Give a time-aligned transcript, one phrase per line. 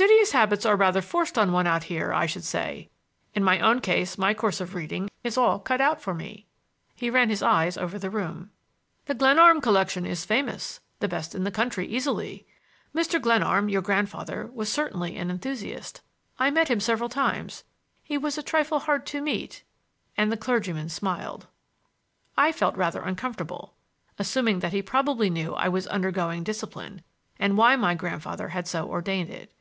[0.00, 2.88] "Studious habits are rather forced on one out here, I should say.
[3.34, 6.46] In my own case my course of reading is all cut out for me."
[6.94, 8.50] He ran his eyes over the room.
[9.04, 12.46] "The Glenarm collection is famous,—the best in the country, easily.
[12.94, 13.20] Mr.
[13.20, 16.00] Glenarm, your grandfather, was certainly an enthusiast.
[16.38, 17.64] I met him several times;
[18.02, 21.46] he was a trifle hard to meet,"—and the clergyman smiled.
[22.38, 23.74] I felt rather uncomfortable,
[24.18, 27.02] assuming that he probably knew I was undergoing discipline,
[27.38, 29.52] and why my grandfather had so ordained it.